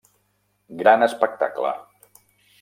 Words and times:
Gran 0.79 1.05
espectacle! 1.09 1.75